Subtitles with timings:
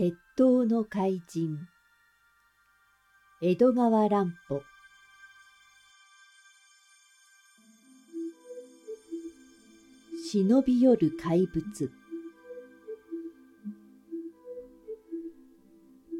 [0.00, 1.58] 鉄塔の怪人。
[3.42, 4.62] 江戸川乱歩。
[10.32, 11.92] 忍び寄る怪物。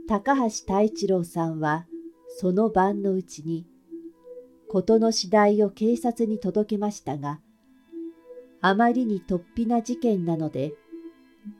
[0.06, 1.86] 高橋太一郎さんは
[2.38, 3.64] その晩のうちに
[4.68, 7.40] 事の次第を警察に届けましたが
[8.60, 10.74] あまりに突飛な事件なので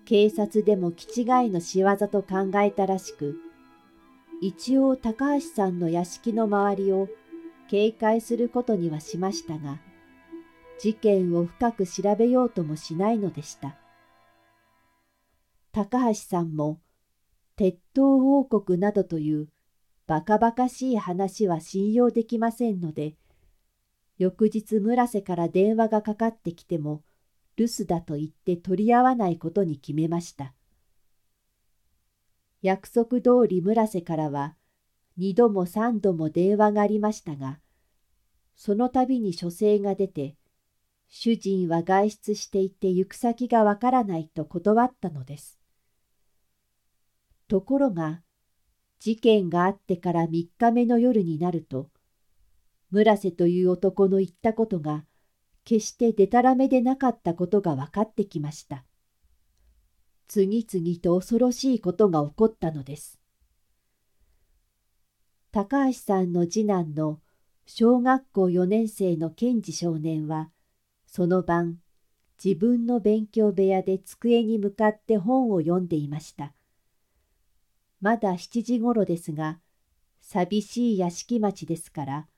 [0.05, 3.37] 警察でも気違いの仕業と考えたらしく
[4.43, 7.09] 一応高橋さんの屋敷の周りを
[7.69, 9.79] 警戒することにはしましたが
[10.81, 13.77] 事件を深く調べようともしないのでした。
[15.73, 16.81] 高橋さんも
[17.55, 19.49] 鉄塔王国などという
[20.07, 23.15] バカバカしい話は信用できませんので、
[24.17, 27.03] 翌日村瀬から電話がかかってきても
[27.61, 30.55] 留守だと言って取り合わないことに決めました。
[32.63, 34.57] 約束通り村瀬からは
[35.19, 37.61] 二度も三度も電話がありましたが、
[38.57, 40.37] その度に書生が出て、
[41.11, 45.59] 主人は外出していて行く先がわからないと断ったのです。
[47.47, 48.23] ところが、
[49.01, 51.91] 事件があってから三日目の夜になると、
[52.91, 55.05] 村瀬という男の言ったことが、
[55.65, 58.85] 決してでたらめでなかったことが分かってきました。
[60.29, 63.21] 次々と恐ろしいことが起こったのです。
[65.53, 67.21] 高橋さんの次男の
[67.67, 70.51] 小学校4年生の賢治少年は、
[71.07, 71.79] その晩、
[72.43, 76.55] 自分の勉強部屋で机に向かって本を読んでいました。
[78.01, 79.61] まだ7時ごろですが、
[80.21, 82.29] 寂しい屋敷町ですから、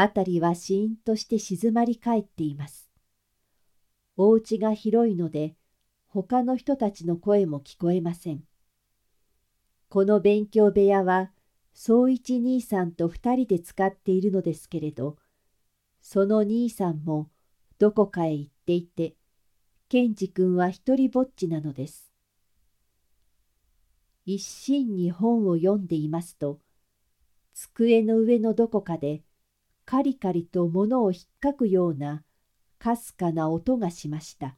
[0.00, 2.88] あたりはシーンとして静まり返っています。
[4.16, 5.56] お家が広いので、
[6.06, 8.44] 他の人たちの声も聞こえません。
[9.88, 11.32] この勉強部屋は、
[11.74, 15.16] 総一兄さんと二人で使っているのですけれど、
[16.00, 17.28] その兄さんも、
[17.80, 19.16] どこかへ行っていて、
[19.88, 22.12] ケンジ君は一りぼっちなのです。
[24.24, 26.60] 一心に本を読んでいますと、
[27.52, 29.24] 机の上のどこかで、
[29.90, 32.22] カリカリと物をひっかくような、
[32.78, 34.54] かすかな音がしました。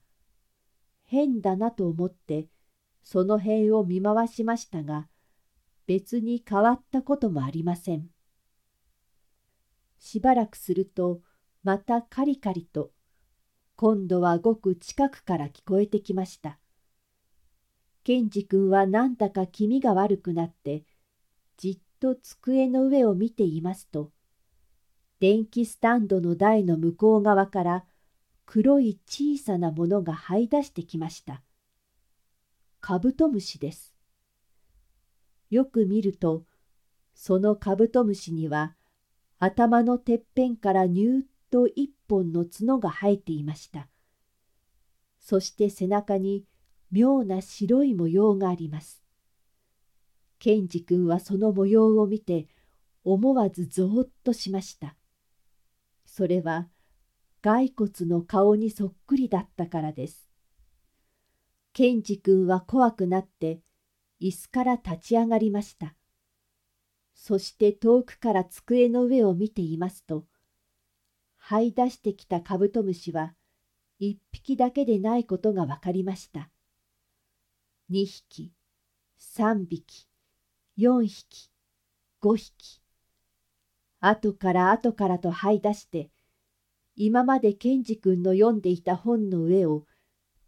[1.05, 2.49] 変だなと思って、
[3.05, 5.07] その辺を見回しましたが、
[5.87, 8.09] 別に変わったこともありません。
[10.01, 11.21] しばらくすると、
[11.63, 12.91] またカリカリと、
[13.77, 16.59] 今度はごく近くから聞こえてきました。
[18.03, 20.83] ケンジ君はなんだか気味が悪くなって、
[21.57, 24.11] じっと机の上を見ていますと、
[25.21, 27.85] 電気スタンドの台の向こう側から
[28.47, 31.43] 黒い小さなものが這い出してきました。
[32.81, 33.95] カブトムシです。
[35.51, 36.45] よく見ると、
[37.15, 38.75] そのカブトムシには
[39.39, 43.89] 頭のてっぺんからニューッと一本の角が生えていました。
[45.19, 46.47] そして背中に
[46.91, 49.05] 妙な白い模様があります。
[50.39, 52.49] ケンジ君はその模様を見て
[53.05, 54.97] 思わずぞーっとしました。
[56.21, 56.69] それは
[57.41, 60.29] 骸骨の顔にそっくりだったからです。
[61.73, 63.63] ケンジ君は怖くなって
[64.21, 65.97] 椅子から立ち上がりました。
[67.15, 70.27] そして遠くから机の上を見ていますと、
[71.43, 73.33] 這い出してきたカブトムシは
[73.99, 76.51] 一匹だけでないことが分かりました。
[77.89, 78.53] 二匹、
[79.17, 80.07] 三匹、
[80.77, 81.51] 四匹、
[82.21, 82.80] 五匹。
[84.01, 86.11] 後から後からと這い出して、
[86.97, 89.87] 今までケンジ君の読んでいた本の上を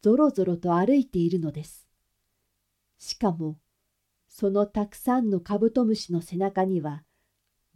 [0.02, 1.86] ぞろぞろと歩いているのです。
[2.98, 3.58] しかも、
[4.28, 7.04] そのたくさんのカブトムシの背中には、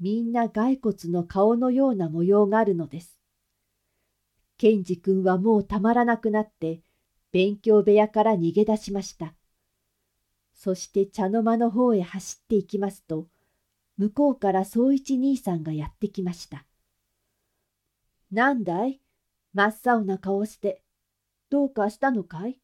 [0.01, 3.19] みんな骸骨の顔のような模様があるのです。
[4.59, 6.83] ケンジ君はもうたまらなくなって、
[7.33, 9.35] 勉強部屋から逃げ出しました。
[10.55, 13.29] そして茶の間の方へ走って行きますと、
[13.99, 16.65] 向こうから総一兄さんがやってきました。
[18.31, 19.01] なんだい？
[19.55, 20.83] 真っ青な顔して、
[21.49, 22.61] どうかしたのかい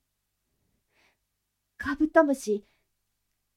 [1.79, 2.67] カブトムシ、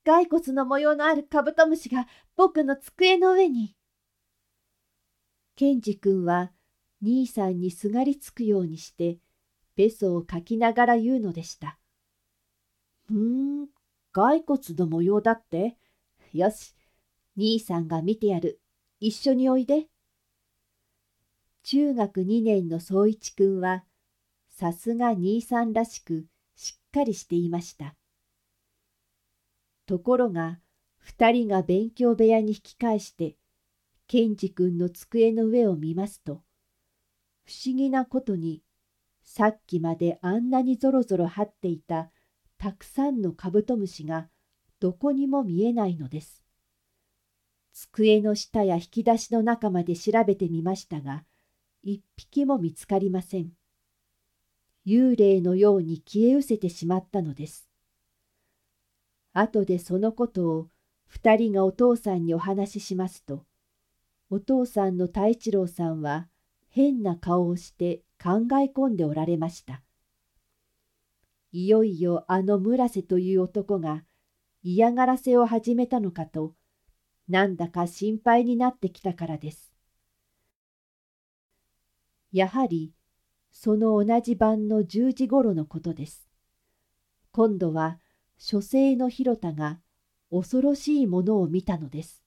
[0.06, 3.76] 骸骨の模様のあるカブトムシが僕の机の上に。
[5.56, 6.52] ケンジ君は
[7.02, 9.18] 兄さんにすがりつくようにして
[9.76, 11.78] べそをかきながら言うのでした。
[13.08, 13.68] ふーん、
[14.12, 15.78] 骸骨の模様だって？
[16.34, 16.75] よし、
[17.38, 18.62] 兄さんが見てやる。
[19.00, 19.88] 一緒においで。
[21.64, 23.84] 中学2年の宗一くんは、
[24.50, 27.96] さすが兄さんらしくしっかりしていました。
[29.86, 30.60] ところが
[30.98, 33.36] 二人が勉強部屋に引き返して
[34.08, 36.42] 賢治君の机の上を見ますと
[37.44, 38.64] 不思議なことに
[39.24, 42.10] さっきまであんなにぞろぞろ張っていた
[42.58, 44.30] たくさんのカブトムシが
[44.80, 46.45] どこにも見えないのです。
[47.78, 51.26] 机の下や引き出しの中まで調べてみましたが
[51.84, 53.52] 一匹も見つかりません。
[54.88, 57.70] 幽霊のように消え失せてしまったのです。
[59.34, 60.70] 後でそのことを
[61.06, 63.44] 二人がお父さんにお話ししますと、
[64.30, 66.30] お父さんの太一郎さんは
[66.70, 69.82] 変な顔をして考え込んでおられました。
[71.52, 74.04] いよいよあの村瀬という男が
[74.64, 76.54] 嫌がらせを始めたのかと、
[77.28, 79.74] なんだか心配になってきたからです。
[82.32, 82.94] やはり
[83.52, 86.30] その同じ晩の10時ごろのことです。
[87.32, 88.00] 今度は
[88.38, 89.80] 書生の広田が
[90.30, 92.22] 恐ろしいものを見たのです。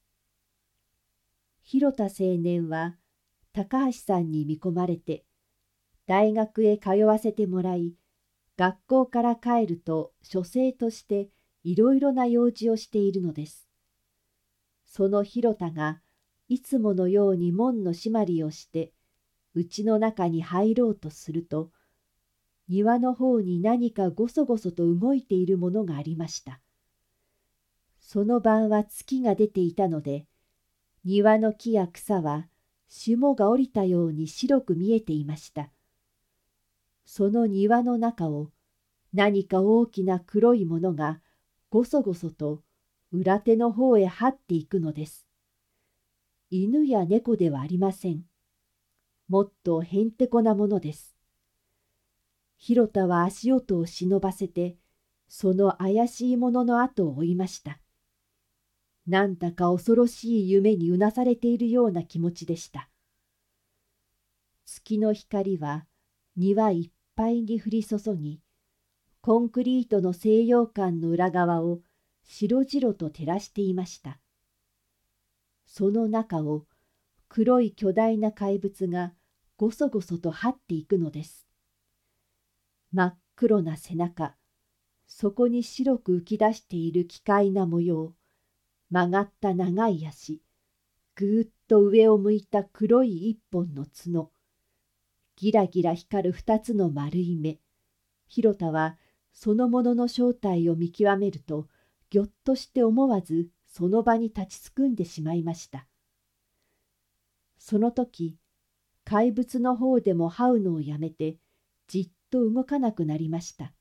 [1.61, 2.97] 広田青年は
[3.53, 5.23] 高橋さんに見込まれて
[6.07, 7.93] 大学へ通わせてもらい
[8.57, 11.29] 学校から帰ると書生として
[11.63, 13.68] いろいろな用事をしているのです。
[14.89, 16.01] その広田が
[16.47, 18.91] いつものように門の締まりをして
[19.53, 21.69] 家の中に入ろうとすると
[22.67, 26.59] 庭の方に何かごそごそと動いているものがありました。
[27.99, 30.25] その晩は月が出ていたので、
[31.03, 32.47] 庭の木や草は
[32.87, 35.71] 霜が降りたように白く見えていました。
[37.05, 38.51] その庭の中を
[39.13, 41.21] 何か大きな黒いものが
[41.71, 42.61] ごそごそと
[43.11, 45.27] 裏手の方へ這っていくのです。
[46.51, 48.23] 犬や猫ではありません。
[49.27, 51.15] もっとへんてこなものです。
[52.57, 54.77] 広田は足音を忍ばせて、
[55.27, 57.79] その怪しいものの後を追いました。
[59.07, 62.89] なんだか恐ろしい夢にうなされているような気持ちでした。
[64.65, 65.87] 月の光は
[66.35, 68.39] 庭いっぱいに降り注ぎ、
[69.21, 71.81] コンクリートの西洋館の裏側を
[72.31, 74.19] 白々と照らしていました。
[75.65, 76.67] その中を
[77.27, 79.13] 黒い巨大な怪物が
[79.57, 81.47] ごそごそと張っていくのです。
[82.91, 84.35] 真っ黒な背中、
[85.07, 88.13] そこに白く浮き出している奇怪な模様、
[88.91, 90.43] 曲がった長い足、
[91.15, 94.31] ぐーっと上を向いた黒い一本の角、
[95.35, 97.57] ギラギラ光る二つの丸い目。
[98.27, 98.99] 広田は
[99.33, 101.67] そのものの正体を見極めると、
[102.09, 105.87] ぎょっとして思わずその場に立ちすくんでしまいました。
[107.57, 108.37] その時、
[109.03, 111.37] 怪物の方でも這うのをやめて、
[111.87, 113.73] じっと動かなくなりました。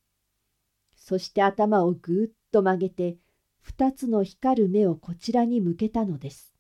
[0.96, 3.16] そして頭をぐーっと曲げて、
[3.60, 6.54] 二つの光る目をこちらに向けたのです。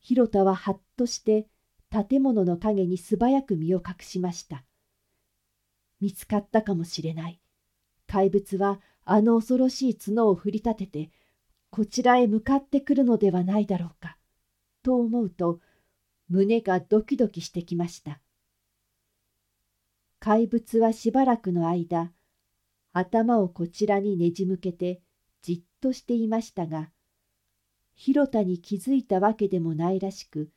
[0.00, 1.46] 広田ははっとして
[1.90, 4.64] 建物の陰に素早く身を隠しました。
[6.00, 7.40] 見つかったかもしれない。
[8.06, 8.80] 怪物は
[9.10, 11.10] あの恐ろしい角を振り立てて、
[11.70, 14.18] こちらへ向かってくるのではないだろうか。
[14.82, 15.60] と思うと、
[16.28, 18.20] 胸がドキドキしてきました。
[20.20, 22.12] 怪物はしばらくの間、
[22.92, 25.00] 頭をこちらにねじ向けて
[25.40, 26.90] じっとしていましたが、
[27.94, 30.50] 広田に気づいたわけでもないらしく、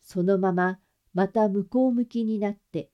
[0.00, 0.78] そのまま
[1.12, 2.92] また向こう向きになって、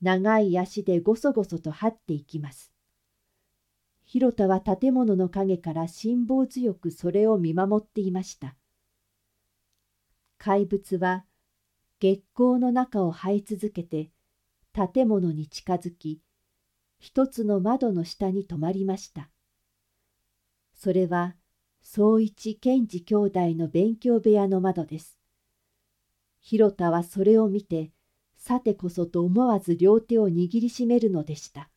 [0.00, 2.71] 長い足でごそごそと這っていきます。
[4.12, 8.58] 広田は建物の陰から辛抱強くそれを見守っていました。
[10.36, 11.24] 怪物は
[11.98, 14.10] 月光の中を這い続けて、
[14.74, 16.20] 建物に近づき、
[16.98, 19.30] 一つの窓の下に止まりました。
[20.74, 21.34] それは、
[21.80, 25.18] 総一賢治兄弟の勉強部屋の窓です。
[26.42, 27.92] 広田はそれを見て、
[28.36, 31.70] さてこそと思わず両手を握りしめるのでした。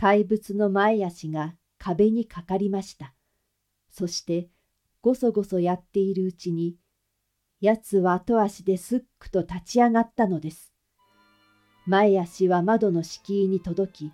[0.00, 3.14] 怪物の前足が壁にかかりました。
[3.90, 4.48] そして、
[5.02, 6.76] ごそごそやっているうちに、
[7.60, 10.72] やつは後足ですっくと立ち上がったのです。
[11.84, 14.12] 前足は窓の敷居に届き、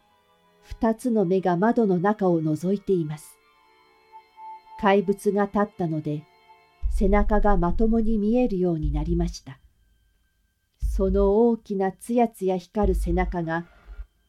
[0.62, 3.36] 二つの目が窓の中を覗いています。
[4.80, 6.22] 怪物が立ったので、
[6.92, 9.58] 背中がまともに見えるようになりました。
[10.80, 13.66] その大きなつやつや光る背中が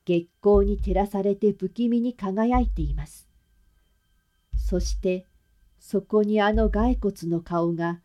[0.05, 3.27] 月光に照らされて不気味に輝いています。
[4.55, 5.25] そして
[5.79, 7.99] そこにあの骸骨の顔が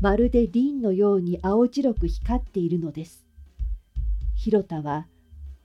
[0.00, 3.26] まるで凛のように青白く光っているのです。
[4.36, 5.06] 広田は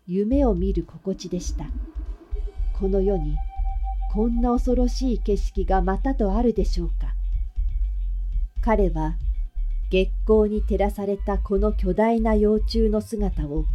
[0.08, 1.66] 夢を見る心地でした。
[2.80, 3.38] この世に
[4.14, 7.14] こんな恐ろしい景色がまたとあるでしょうか。
[8.62, 9.16] 彼は
[9.92, 13.66] 月光に照らされたこの巨大な幼虫の姿を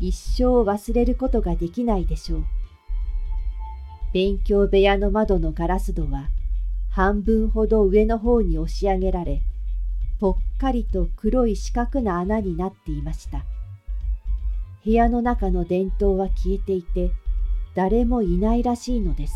[0.00, 2.44] 一生忘れることができないでしょう。
[4.12, 6.28] 勉強部屋の窓のガラス戸は
[6.90, 9.42] 半分ほど上の方に押し上げられ、
[10.20, 13.44] ぽっかりと黒い四角な穴になっていました。
[14.84, 17.10] 部屋の中の電灯は消えていて、
[17.74, 19.34] 誰もいないらしいのです。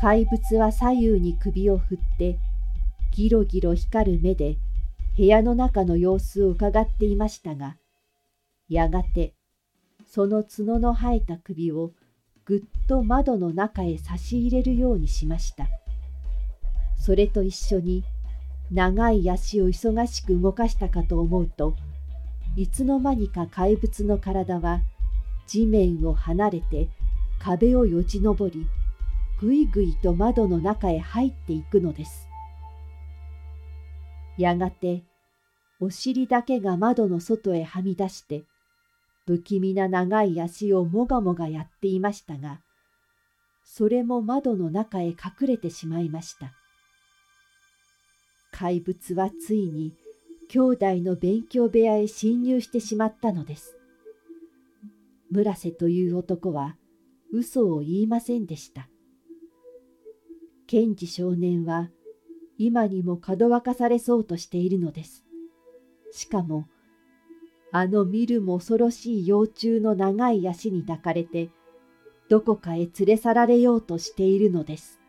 [0.00, 2.38] 怪物は左右に首を振って、
[3.14, 4.56] ギロギロ光る目で
[5.16, 7.76] 部屋の中の様子を伺っていましたが、
[8.68, 9.34] やがて
[10.06, 11.92] その角の生えた首を
[12.44, 15.66] ぐっと窓の中へ差し入れるようにしました。
[16.98, 18.04] それと一緒に
[18.70, 21.76] 長い足を忙しく動かしたかと思うと、
[22.56, 24.80] いつの間にか怪物の体は
[25.46, 26.88] 地面を離れて
[27.38, 28.66] 壁をよじ登り、
[29.40, 32.28] ぐいぐいと窓の中へ入っていくのです。
[34.38, 35.02] やがて
[35.80, 38.44] お尻だけが窓の外へはみ出して、
[39.26, 42.60] 不気味な長い足をもがもがやっていましたが、
[43.64, 45.16] それも窓の中へ隠
[45.48, 46.52] れてしまいました。
[48.52, 49.92] 怪物はついに
[50.48, 53.76] 兄弟の勉強部屋へ侵入してしまったのです。
[55.30, 56.76] 村瀬という男は
[57.32, 58.88] 嘘を言いませんでした。
[60.68, 61.90] 賢治少年は
[62.58, 65.24] 今にもかどわかされそうとしているのです。
[66.12, 66.68] しかも
[67.72, 71.50] あの見るも恐ろしい幼虫の長い足に抱かれて、
[72.28, 75.00] どこかへ連れ去られようとしているのです。